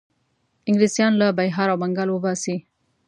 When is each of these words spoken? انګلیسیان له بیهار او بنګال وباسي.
انګلیسیان 0.67 1.13
له 1.21 1.27
بیهار 1.37 1.67
او 1.71 1.77
بنګال 1.81 2.09
وباسي. 2.11 2.55